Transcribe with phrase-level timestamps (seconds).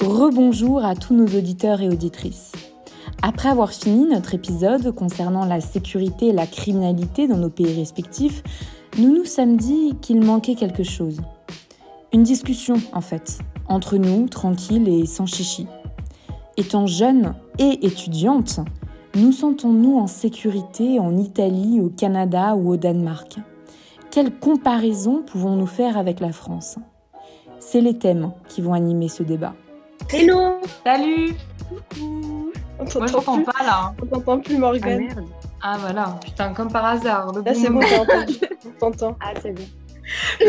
[0.00, 2.52] Rebonjour à tous nos auditeurs et auditrices.
[3.22, 8.42] Après avoir fini notre épisode concernant la sécurité et la criminalité dans nos pays respectifs,
[8.98, 11.20] nous nous sommes dit qu'il manquait quelque chose.
[12.12, 13.38] Une discussion, en fait,
[13.68, 15.66] entre nous, tranquille et sans chichi.
[16.56, 18.60] Étant jeune et étudiante,
[19.20, 23.36] nous sentons-nous en sécurité en Italie, au Canada ou au Danemark?
[24.10, 26.78] Quelle comparaison pouvons-nous faire avec la France?
[27.58, 29.54] C'est les thèmes qui vont animer ce débat.
[30.10, 31.34] Hello Salut
[32.78, 33.94] On Moi je t'entends pas là.
[34.02, 35.08] On t'entend plus, Morgane.
[35.60, 37.30] Ah, ah voilà, putain, comme par hasard.
[37.44, 37.80] Là, c'est bon,
[38.64, 39.18] on t'entend.
[39.20, 39.64] Ah, c'est bon.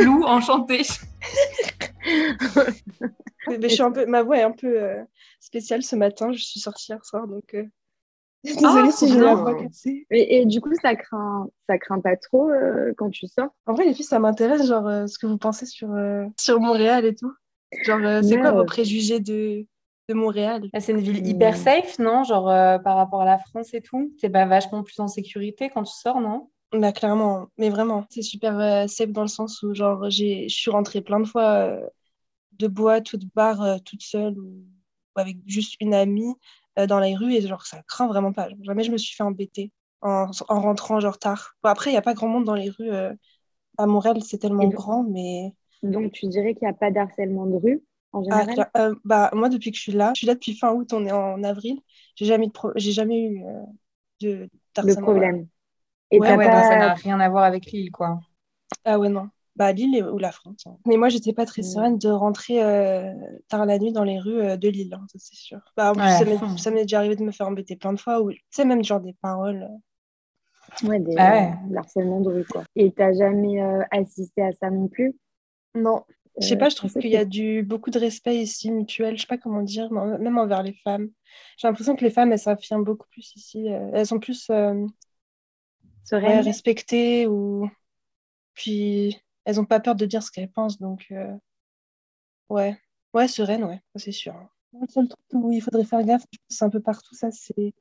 [0.02, 0.84] Lou, enchantée.
[3.48, 5.04] Mais je suis un peu, ma voix est un peu euh,
[5.42, 6.32] spéciale ce matin.
[6.32, 7.66] Je suis sortie hier soir, donc euh,
[8.58, 10.08] désolée Ah, si j'ai la voix cassée.
[10.10, 13.50] Et, et du coup, ça craint, ça craint pas trop euh, quand tu sors?
[13.66, 16.60] En vrai, les filles, ça m'intéresse, genre, euh, ce que vous pensez sur, euh, sur
[16.60, 17.32] Montréal et tout.
[17.84, 19.66] Genre, euh, c'est Ouais, quoi vos préjugés de,
[20.10, 20.70] de Montréal?
[20.74, 22.24] Ah, C'est une ville hyper safe, non?
[22.26, 24.14] Genre euh, par rapport à la France et tout.
[24.20, 26.50] T'es pas vachement plus en sécurité quand tu sors, non?
[26.74, 30.56] Bah, clairement, mais vraiment, c'est super euh, safe dans le sens où, genre, j'ai, je
[30.56, 31.86] suis rentrée plein de fois euh,
[32.54, 34.66] de boîte ou de bar euh, toute seule ou,
[35.18, 36.34] ou avec juste une amie
[36.80, 38.50] euh, dans les rues et, genre, ça craint vraiment pas.
[38.50, 41.54] Genre, jamais je me suis fait embêter en, en rentrant, genre, tard.
[41.64, 42.92] Bon, après, il n'y a pas grand monde dans les rues.
[42.92, 43.14] euh,
[43.78, 45.54] à Montréal, c'est tellement donc- grand, mais.
[45.84, 47.84] Donc, tu dirais qu'il n'y a pas d'harcèlement de rue
[48.14, 48.66] en Ah, général?
[48.78, 51.06] euh, bah, moi, depuis que je suis là, je suis là depuis fin août, on
[51.06, 51.80] est en avril,
[52.16, 53.66] j'ai jamais, de pro- j'ai jamais eu euh,
[54.22, 54.50] de
[54.82, 54.98] Le d'harcèlement.
[54.98, 55.48] problème.
[56.12, 56.52] Et Ouais, t'as Ouais, pas...
[56.52, 58.22] donc ça n'a rien à voir avec l'île, quoi.
[58.86, 59.30] Ah ouais, non.
[59.56, 60.66] Bah, Lille ou la France.
[60.68, 60.78] hein.
[60.88, 61.64] Mais moi, j'étais pas très Mm.
[61.64, 63.14] sereine de rentrer euh,
[63.50, 65.60] tard la nuit dans les rues euh, de Lille, hein, ça c'est sûr.
[65.78, 66.42] Bah, en plus, Ouais, ça m'est-
[66.84, 69.14] déjà arrivé de me faire embêter plein de fois, ou tu sais, même genre des
[69.22, 69.64] paroles.
[69.64, 69.78] euh.
[70.84, 71.58] Ouais, des, Ah ouais.
[71.70, 72.64] de l'harcèlement de rue, quoi.
[72.76, 75.16] Et t'as jamais euh, assisté à ça non plus?
[75.76, 76.06] Non,
[76.40, 79.22] je sais pas, je trouve qu'il y a du, beaucoup de respect ici, mutuel, je
[79.22, 81.10] sais pas comment dire, même envers les femmes.
[81.58, 83.68] J'ai l'impression que les femmes, elles s'affirment beaucoup plus ici.
[83.68, 84.86] elles sont plus euh,
[86.22, 87.70] ouais, respectées ou.
[88.56, 91.08] Puis, elles ont pas peur de dire ce qu'elles pensent, donc.
[91.12, 91.36] euh,
[92.50, 92.78] Ouais,
[93.14, 94.36] ouais, sereine, ouais, c'est sûr.
[94.74, 97.74] Le seul truc où il faudrait faire gaffe, c'est un peu partout, ça, c'est.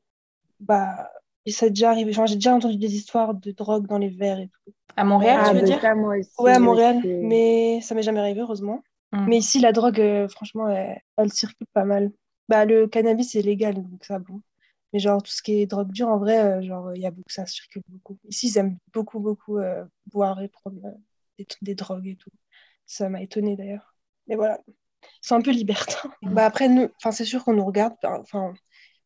[0.60, 1.10] Bah.
[1.46, 2.12] Et ça a déjà arrivé.
[2.26, 4.72] J'ai déjà entendu des histoires de drogue dans les verres et tout.
[4.96, 5.80] À Montréal, Ah, tu veux bah, dire?
[5.80, 6.30] ça, moi aussi.
[6.38, 7.08] Ouais, à Montréal, aussi.
[7.08, 8.82] mais ça m'est jamais arrivé, heureusement.
[9.12, 9.26] Mm.
[9.28, 12.12] Mais ici, la drogue, euh, franchement, elle, elle circule pas mal.
[12.48, 14.40] Bah, le cannabis est légal, donc ça, bon.
[14.92, 17.10] Mais genre, tout ce qui est drogue dure, en vrai, euh, genre, il y a
[17.10, 18.18] beaucoup, ça circule beaucoup.
[18.28, 20.90] Ici, ils aiment beaucoup, beaucoup euh, boire et prendre euh,
[21.44, 22.30] des, des drogues et tout.
[22.86, 23.94] Ça m'a étonnée d'ailleurs.
[24.26, 24.60] Mais voilà,
[25.20, 26.10] sont un peu libertins.
[26.22, 27.94] Bah, après, enfin, c'est sûr qu'on nous regarde.
[28.02, 28.54] Enfin,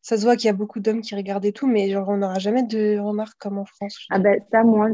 [0.01, 2.17] ça se voit qu'il y a beaucoup d'hommes qui regardent et tout, mais genre, on
[2.17, 4.05] n'aura jamais de remarques comme en France.
[4.09, 4.89] Ah bah ça, moi,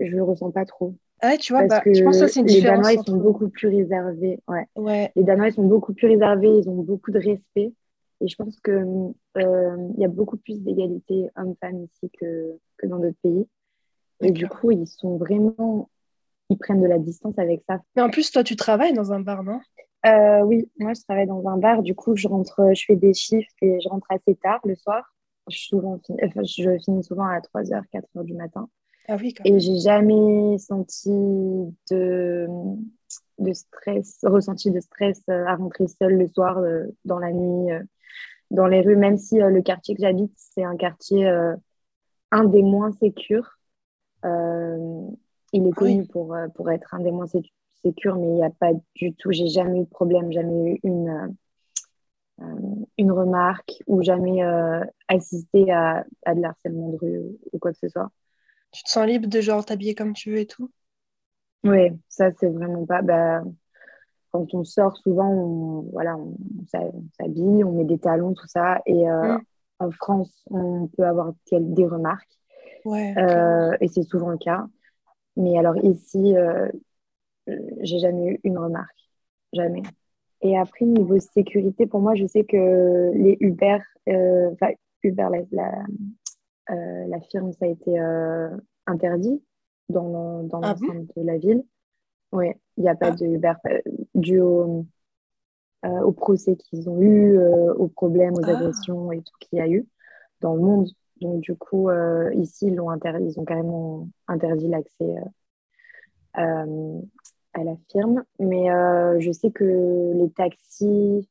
[0.00, 0.94] je le ressens pas trop.
[1.20, 2.86] Ah ouais, tu vois, bah, je pense que ça, que c'est une les différence.
[2.86, 4.40] Danois, ils sont beaucoup plus réservés.
[4.46, 4.66] Ouais.
[4.76, 7.72] Ouais, Les Danois, ils sont beaucoup plus réservés, ils ont beaucoup de respect.
[8.20, 8.72] Et je pense que
[9.36, 13.46] euh, y a beaucoup plus d'égalité homme-femme ici que, que dans d'autres pays.
[14.20, 15.88] Et du coup, ils sont vraiment,
[16.50, 17.80] ils prennent de la distance avec ça.
[17.96, 19.60] mais en plus, toi, tu travailles dans un bar, non?
[20.06, 21.82] Euh, oui, moi, je travaille dans un bar.
[21.82, 25.14] Du coup, je rentre, je fais des chiffres et je rentre assez tard le soir.
[25.48, 28.68] Je, souvent, enfin, je finis souvent à 3h, 4h du matin.
[29.08, 31.10] Ah oui, quand Et j'ai jamais senti
[31.90, 32.46] de,
[33.38, 37.72] de stress, ressenti de stress euh, à rentrer seule le soir euh, dans la nuit,
[38.50, 41.26] dans les rues, même si le quartier que j'habite, c'est un quartier
[42.30, 43.58] un des moins sécures.
[44.24, 45.06] Euh,
[45.52, 45.98] il est Ah oui.
[45.98, 47.42] connu pour, euh, pour être un des moins sé-
[47.82, 50.80] sécures, mais il n'y a pas du tout, j'ai jamais eu de problème, jamais eu
[50.84, 51.28] une, euh,
[52.40, 57.20] euh, une remarque ou jamais euh, assisté à, à de l'harcèlement de rue
[57.52, 58.10] ou quoi que ce soit.
[58.72, 60.70] Tu te sens libre de genre t'habiller comme tu veux et tout?
[61.64, 63.02] Oui, ça c'est vraiment pas.
[63.02, 63.42] Bah,
[64.32, 66.66] quand on sort, souvent, on, voilà, on, on
[67.18, 68.80] s'habille, on met des talons, tout ça.
[68.86, 69.44] Et euh, Mm.
[69.80, 72.38] en France, on peut avoir des remarques.
[72.84, 73.14] Ouais.
[73.80, 74.66] Et c'est souvent le cas.
[75.38, 76.68] Mais alors ici, euh,
[77.80, 78.98] j'ai jamais eu une remarque.
[79.54, 79.82] Jamais.
[80.42, 85.40] Et après, niveau sécurité, pour moi, je sais que les Uber, euh, enfin, Uber, la,
[85.52, 85.84] la,
[86.70, 88.50] euh, la firme, ça a été euh,
[88.86, 89.42] interdit
[89.88, 91.64] dans, le- dans Ah de la ville.
[92.32, 93.16] Oui, il n'y a pas Ah.
[93.16, 93.54] de Uber
[94.14, 94.84] dû au,
[95.86, 98.50] euh, au procès qu'ils ont eu, euh, aux problèmes, aux Ah.
[98.56, 99.86] agressions et tout qu'il y a eu
[100.40, 100.88] dans le monde.
[101.20, 105.16] Donc, du coup, euh, ici, ils, interdit, ils ont carrément interdit l'accès
[106.38, 107.00] euh, euh,
[107.54, 108.24] à la firme.
[108.38, 108.68] Mais
[109.20, 111.28] je sais que les taxis,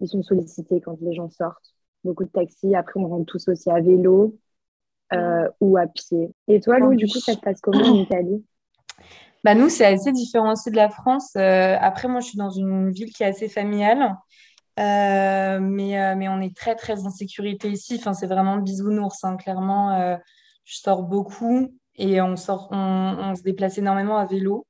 [0.00, 1.74] ils sont sollicités quand les gens sortent.
[2.04, 2.74] Beaucoup de taxis.
[2.74, 4.36] Après, on rentre tous aussi à vélo.
[5.60, 6.32] ou à pied.
[6.48, 8.44] Et toi, Lou, du coup, ça se passe comment en Italie?
[9.44, 11.36] Bah nous, c'est assez différencié de la France.
[11.36, 14.16] Euh, après, moi, je suis dans une ville qui est assez familiale.
[14.80, 17.96] Euh, mais, mais on est très, très en sécurité ici.
[17.98, 19.22] Enfin, c'est vraiment bisounours.
[19.24, 19.36] Hein.
[19.36, 20.18] Clairement,
[20.64, 24.66] je sors beaucoup et on, sort, on, on, se déplace énormément à vélo.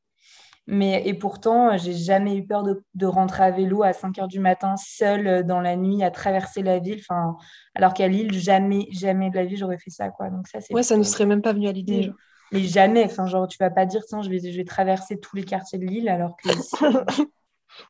[0.67, 4.29] Mais, et pourtant, j'ai jamais eu peur de, de, rentrer à vélo à 5 heures
[4.29, 7.01] du matin, seule euh, dans la nuit, à traverser la ville.
[7.01, 7.37] Enfin,
[7.75, 10.09] alors qu'à Lille, jamais, jamais de la vie, j'aurais fait ça.
[10.09, 10.31] Quoi.
[10.31, 12.11] Donc, ça, ouais, ça ne serait même pas venu à l'idée.
[12.51, 13.05] Mais jamais.
[13.05, 15.79] Enfin, genre, tu vas pas dire, tiens, je vais, je vais traverser tous les quartiers
[15.79, 16.49] de Lille, alors que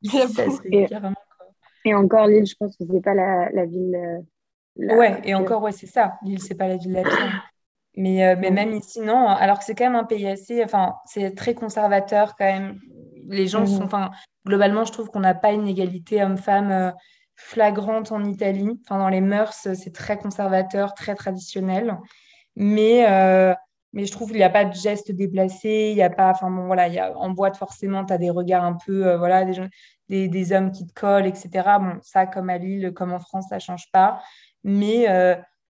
[0.02, 1.14] ici, ça serait et, carrément.
[1.84, 3.94] Et encore, Lille, je pense que c'est pas la, la ville.
[3.94, 4.20] Euh,
[4.76, 4.96] la...
[4.96, 6.14] Ouais, et encore, ouais, c'est ça.
[6.22, 7.50] Lille, c'est pas la ville la pire.
[7.96, 9.28] Mais, euh, mais même ici, non.
[9.28, 10.64] Alors que c'est quand même un pays assez.
[10.64, 12.78] Enfin, c'est très conservateur quand même.
[13.28, 13.80] Les gens sont.
[13.80, 13.84] Mhm.
[13.84, 14.10] Enfin,
[14.46, 16.90] globalement, je trouve qu'on n'a pas une égalité homme-femme euh,
[17.36, 18.80] flagrante en Italie.
[18.84, 21.96] Enfin, dans les mœurs, c'est très conservateur, très traditionnel.
[22.56, 23.54] Mais, euh,
[23.94, 25.88] mais je trouve qu'il n'y a pas de gestes déplacés.
[25.92, 26.30] Il n'y a pas.
[26.30, 29.14] Enfin, bon, voilà, y en boîte, forcément, tu as des regards un peu.
[29.16, 29.44] voilà,
[30.08, 31.78] des, des, hommes qui te collent, etc.
[31.80, 34.20] Bon, ça, comme à Lille, comme en France, ça ne change pas.
[34.64, 35.06] Mais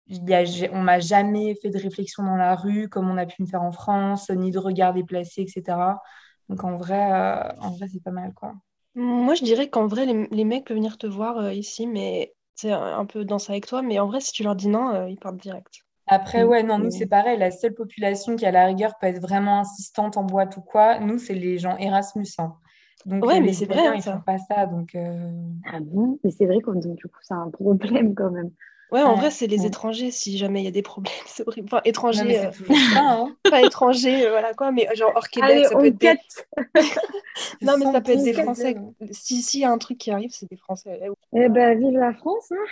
[0.09, 3.41] y a, on m'a jamais fait de réflexion dans la rue comme on a pu
[3.41, 5.77] me faire en France, ni de regard déplacé, etc.
[6.49, 8.53] Donc en vrai, euh, en vrai c'est pas mal quoi.
[8.95, 12.33] Moi je dirais qu'en vrai les, les, mecs peuvent venir te voir euh, ici, mais
[12.55, 13.81] c'est un peu danser avec toi.
[13.81, 15.86] Mais en vrai si tu leur dis non, euh, ils partent direct.
[16.07, 17.37] Après ouais non nous c'est pareil.
[17.37, 20.99] La seule population qui à la rigueur peut être vraiment insistante en boîte ou quoi,
[20.99, 22.27] nous c'est les gens Erasmus.
[22.39, 22.53] Hein.
[23.05, 23.95] Donc, ouais, mais c'est vrai.
[23.95, 24.65] Ils font pas ça.
[24.65, 24.97] Donc,
[25.71, 26.19] Ah bon?
[26.23, 28.51] Mais c'est vrai que du coup, c'est un problème quand même.
[28.91, 31.13] Ouais, en vrai, c'est les étrangers si jamais il y a des problèmes.
[31.25, 31.67] C'est horrible.
[31.69, 32.45] Enfin, étrangers.
[32.45, 32.51] Euh,
[32.95, 33.35] hein.
[33.49, 36.15] Pas étrangers, euh, voilà quoi, mais genre hors Québec, ça peut être des.
[37.61, 38.77] non, mais ça peut être des Français.
[39.11, 41.01] Si, si y a un truc qui arrive, c'est des Français.
[41.33, 42.51] Eh ben, vive la France.
[42.51, 42.65] Hein.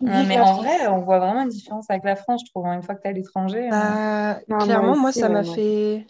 [0.00, 2.82] Mais en vrai, on voit vraiment une différence avec la France, je trouve, hein, une
[2.82, 3.68] fois que tu es à l'étranger.
[3.70, 6.06] Bah, clairement, moi, ça m'a fait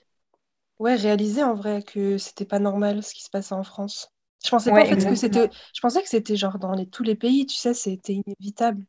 [0.78, 4.10] ouais, réaliser en vrai que c'était pas normal ce qui se passait en France.
[4.44, 5.50] Je pensais pas en fait que c'était.
[5.74, 6.86] Je pensais que c'était genre dans les...
[6.86, 8.84] tous les pays, tu sais, c'était inévitable.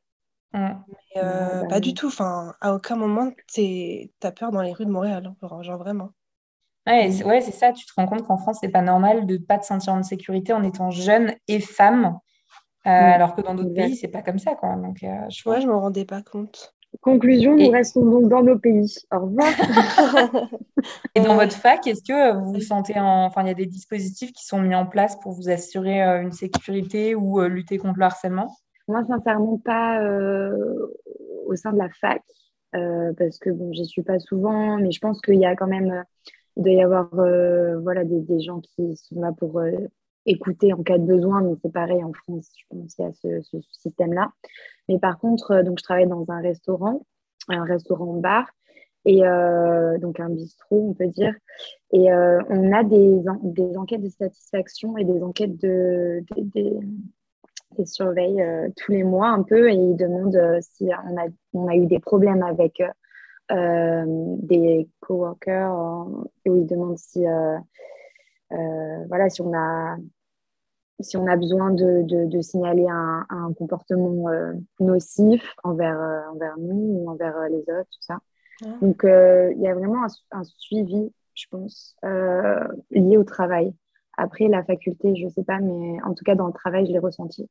[0.54, 0.72] Mm.
[0.88, 2.08] Mais euh, pas du tout.
[2.08, 5.34] Enfin, à aucun moment, tu as peur dans les rues de Montréal.
[5.42, 6.10] Hein, genre vraiment.
[6.88, 7.72] Ouais, c'est ouais, ça.
[7.72, 10.04] Tu te rends compte qu'en France, c'est pas normal de ne pas te sentir en
[10.04, 12.20] sécurité en étant jeune et femme.
[12.86, 12.90] Euh.
[12.90, 14.56] Alors que dans d'autres pays, c'est pas comme ça.
[14.56, 14.76] Quoi.
[14.76, 16.74] Donc, euh, je vois, je me rendais pas compte.
[17.02, 18.96] Conclusion, nous restons donc dans nos pays.
[19.12, 19.50] Au revoir.
[21.16, 23.26] et dans votre fac, est-ce que vous vous sentez en...
[23.26, 26.32] Enfin, il y a des dispositifs qui sont mis en place pour vous assurer une
[26.32, 28.56] sécurité ou lutter contre le harcèlement?
[28.88, 30.94] Moi, sincèrement, pas euh,
[31.48, 32.22] au sein de la fac,
[32.76, 35.68] euh, parce que bon, j'y suis pas souvent, mais je pense qu'il y a quand
[35.68, 36.04] même,
[36.56, 39.60] il doit y avoir euh, voilà, des, des, gens qui sont là pour
[40.26, 43.42] écouter en cas de besoin, mais c'est pareil en France, je pense qu'il y a
[43.42, 44.32] ce, système-là.
[44.90, 47.06] Mais par contre, donc je travaille dans un restaurant,
[47.48, 48.48] un restaurant-bar,
[49.08, 49.22] et
[50.00, 51.36] donc un bistrot, on peut dire.
[51.92, 56.80] Et on a des, des enquêtes de satisfaction et des enquêtes de, de,
[57.80, 61.76] euh, tous les mois un peu et ils demandent euh, si on a, on a
[61.76, 62.82] eu des problèmes avec
[63.52, 65.74] euh, des coworkers
[66.46, 67.26] ou ils demandent si,
[69.08, 69.98] voilà, si on a
[71.02, 74.30] si on a besoin de, de, signaler un, un comportement
[74.80, 76.00] nocif envers,
[76.32, 78.20] envers nous ou envers les autres, tout ça.
[78.64, 78.70] Ah.
[78.82, 81.98] Donc, il y a vraiment un, un suivi, je pense,
[82.92, 83.74] lié au travail.
[84.18, 86.94] Après, la faculté, je ne sais pas, mais en tout cas, dans le travail, je
[86.94, 87.50] l'ai ressenti.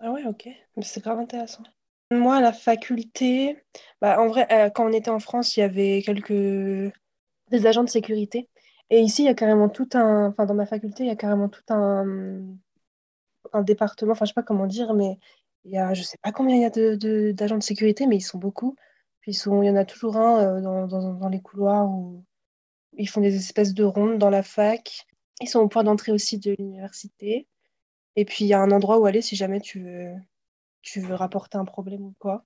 [0.00, 0.48] Ah ouais, ok.
[0.80, 1.62] C'est grave intéressant.
[2.10, 3.56] Moi, à la faculté,
[4.00, 6.92] bah, en vrai, euh, quand on était en France, il y avait quelques
[7.50, 8.48] des agents de sécurité.
[8.90, 10.28] Et ici, il y a carrément tout un.
[10.28, 12.42] Enfin, dans ma faculté, il y a carrément tout un,
[13.52, 14.12] un département.
[14.12, 15.18] Enfin, je sais pas comment dire, mais
[15.64, 18.06] il y a, je sais pas combien il y a d'agents de, d'agents de, sécurité,
[18.06, 18.76] mais ils sont beaucoup.
[19.20, 21.88] Puis ils sont, il y en a toujours un euh, dans, dans, dans les couloirs
[21.88, 22.24] où
[22.94, 25.06] ils font des espèces de rondes dans la fac.
[25.40, 27.48] Ils sont au point d'entrée aussi de l'université.
[28.16, 30.14] Et puis, il y a un endroit où aller si jamais tu veux,
[30.82, 32.44] tu veux rapporter un problème ou quoi.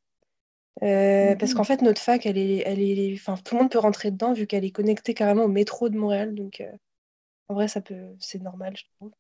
[0.83, 3.79] Euh, parce qu'en fait, notre fac, elle est, elle est, enfin, tout le monde peut
[3.79, 6.35] rentrer dedans vu qu'elle est connectée carrément au métro de Montréal.
[6.35, 6.71] Donc, euh,
[7.49, 9.13] en vrai, ça peut, c'est normal, je trouve.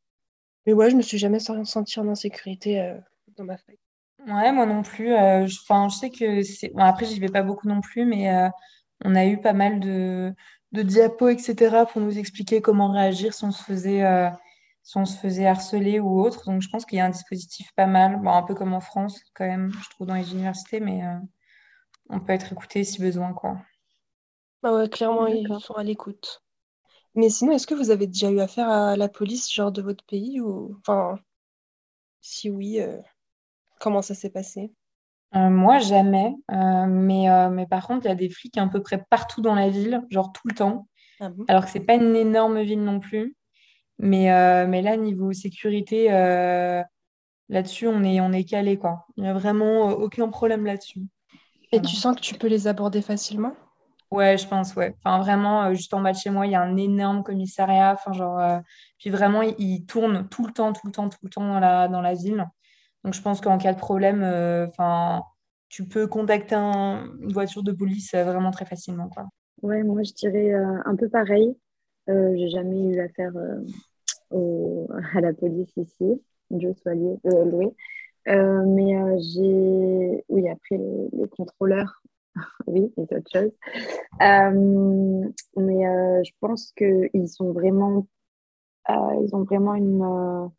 [0.67, 2.99] Mais ouais, je me suis jamais sentie en insécurité euh,
[3.37, 3.77] dans ma fac.
[4.27, 5.11] Ouais, moi non plus.
[5.11, 6.71] je, je sais que c'est.
[6.71, 8.29] Bon, après, j'y vais pas beaucoup non plus, mais
[9.05, 10.35] on a eu pas mal de,
[10.73, 14.03] de diapos, etc., pour nous expliquer comment réagir si on se faisait
[14.87, 16.45] si on se faisait harceler ou autre.
[16.45, 18.81] Donc, je pense qu'il y a un dispositif pas mal, bon, un peu comme en
[18.81, 21.17] France, quand même, je trouve, dans les universités, mais euh,
[22.09, 23.59] on peut être écouté si besoin, quoi.
[24.63, 26.43] Bah ouais, clairement, ils sont à l'écoute.
[27.15, 30.05] Mais sinon, est-ce que vous avez déjà eu affaire à la police, genre de votre
[30.05, 30.77] pays ou...
[30.81, 31.19] Enfin,
[32.21, 32.99] si oui, euh,
[33.81, 34.73] comment ça s'est passé?
[35.33, 36.35] Moi, jamais.
[36.49, 39.69] mais, mais par contre, il y a des flics à peu près partout dans la
[39.69, 40.89] ville, genre tout le temps.
[41.21, 43.37] Ah Alors que c'est pas une énorme ville non plus.
[43.99, 44.27] Mais,
[44.67, 46.09] mais là, niveau sécurité,
[47.49, 49.07] là-dessus, on est, on est calé, quoi.
[49.17, 51.03] Il n'y a vraiment aucun problème là-dessus.
[51.76, 53.52] Et tu sens que tu peux les aborder facilement?
[54.11, 54.95] Ouais, je pense, ouais.
[55.04, 57.92] Enfin, vraiment, euh, juste en bas de chez moi, il y a un énorme commissariat.
[57.92, 58.59] Enfin, genre, euh,
[58.99, 61.88] puis vraiment, il, tourne tout le temps, tout le temps, tout le temps dans la,
[61.88, 62.47] dans la ville.
[63.04, 65.23] Donc, je pense qu'en cas de problème, euh, enfin,
[65.68, 69.26] tu peux contacter une voiture de police vraiment très facilement, quoi.
[69.61, 71.54] Ouais, moi, je dirais un peu pareil.
[72.06, 73.33] j'ai jamais eu affaire
[75.14, 76.23] à la police ici.
[76.50, 77.75] Dieu soit loué.
[78.26, 82.02] Mais j'ai, oui, après les contrôleurs,
[82.66, 83.52] oui, c'est autre chose.
[84.23, 88.06] Euh, mais euh, je pense qu'ils sont vraiment,
[88.90, 90.50] euh, ils ont vraiment une,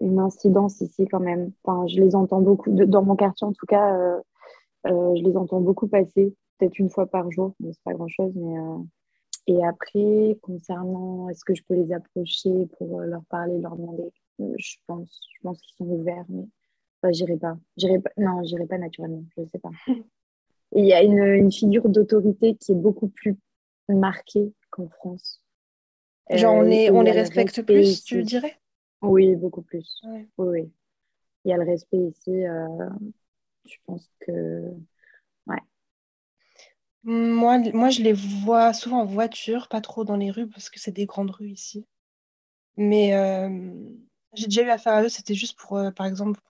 [0.00, 1.52] une incidence ici quand même.
[1.64, 4.20] Enfin, je les entends beaucoup, dans mon quartier en tout cas,
[4.84, 8.32] je les entends beaucoup passer, peut-être une fois par jour, mais c'est pas grand-chose.
[9.46, 14.76] Et après, concernant est-ce que je peux les approcher pour leur parler, leur demander, je
[14.86, 16.46] pense, je pense qu'ils sont ouverts, mais
[17.02, 17.56] enfin, j'irai pas.
[17.76, 18.10] J'irai pas.
[18.16, 19.24] Non, j'irai pas naturellement.
[19.36, 19.70] Je sais pas.
[20.72, 23.36] il y a une, une figure d'autorité qui est beaucoup plus
[23.88, 25.42] marquée qu'en France.
[26.30, 28.56] Genre, on, euh, est, on les respecte plus, tu dirais?
[29.02, 30.00] Oui, beaucoup plus.
[30.04, 30.72] Oui, oui.
[31.44, 32.44] Il y a le respect ici.
[32.46, 32.88] Euh,
[33.64, 34.62] je pense que.
[35.46, 35.58] Ouais.
[37.02, 40.78] Moi, moi, je les vois souvent en voiture, pas trop dans les rues, parce que
[40.78, 41.86] c'est des grandes rues ici.
[42.76, 43.72] Mais euh,
[44.34, 46.40] j'ai déjà eu affaire à eux, c'était juste pour, par exemple,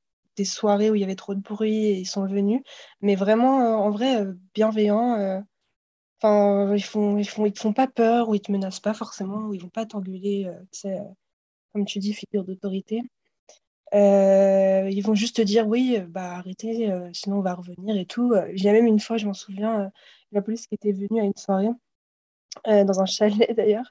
[0.41, 2.63] des soirées où il y avait trop de bruit et ils sont venus.
[3.03, 5.15] Mais vraiment, euh, en vrai, euh, bienveillants.
[5.19, 5.41] Euh,
[6.23, 8.95] enfin, ils font, ils font, ils te font pas peur ou ils te menacent pas
[8.95, 10.51] forcément ou ils vont pas t'engueuler,
[11.73, 13.03] comme tu dis, figure d'autorité.
[13.93, 18.35] ils vont juste te dire oui, bah arrêtez, sinon on va revenir et tout.
[18.55, 19.91] Il y a même une fois, je m'en souviens,
[20.33, 21.69] la police qui était venue à une soirée,
[22.67, 23.91] dans un chalet d'ailleurs,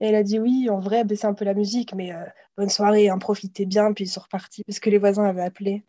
[0.00, 2.24] et elle a dit oui, en vrai, baissez un peu la musique, mais euh,
[2.56, 5.84] bonne soirée, hein, profitez bien, puis ils sont repartis parce que les voisins avaient appelé.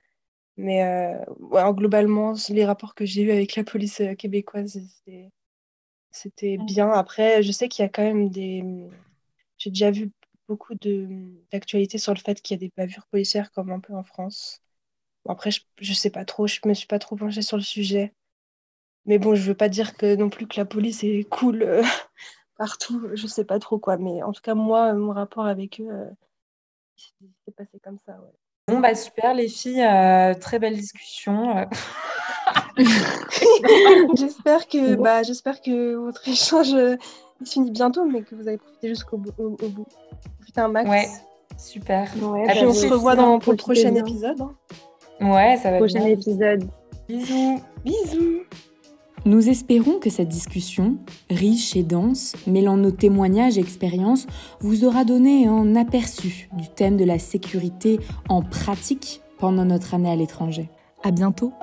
[0.57, 4.79] Mais euh, globalement, les rapports que j'ai eus avec la police euh, québécoise,
[6.11, 6.91] c'était bien.
[6.91, 8.63] Après, je sais qu'il y a quand même des.
[9.57, 10.11] J'ai déjà vu
[10.47, 10.73] beaucoup
[11.51, 14.61] d'actualités sur le fait qu'il y a des bavures policières comme un peu en France.
[15.27, 18.13] après, je, je sais pas trop, je me suis pas trop penchée sur le sujet.
[19.05, 21.83] Mais bon, je veux pas dire que non plus que la police est cool
[22.59, 25.87] partout, je sais pas trop quoi, mais en tout cas, moi, mon rapport avec eux,
[25.89, 26.05] euh,
[27.45, 28.17] s'est passé comme ça.
[28.67, 31.57] Bon, bah super, les filles, euh, très belle discussion.
[31.57, 31.65] Euh.
[34.15, 36.97] j'espère que, bah, j'espère que votre échange se
[37.45, 39.31] finit bientôt, mais que vous avez profité jusqu'au bout.
[39.37, 39.87] Au, bout.
[40.39, 40.89] Profitez un max.
[40.89, 41.07] Ouais,
[41.57, 42.11] super.
[42.21, 44.41] Ouais, Et puis on se revoit dans, pour le prochain épisode.
[44.41, 44.53] Hein.
[45.21, 46.69] Ouais, ça va Prochain épisode.
[47.07, 47.61] Bisous.
[47.85, 48.43] Bisous.
[49.25, 50.97] Nous espérons que cette discussion,
[51.29, 54.27] riche et dense, mêlant nos témoignages et expériences,
[54.61, 57.99] vous aura donné un aperçu du thème de la sécurité
[58.29, 60.69] en pratique pendant notre année à l'étranger.
[61.03, 61.53] À bientôt!